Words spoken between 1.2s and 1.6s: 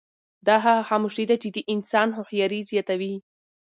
ده چې د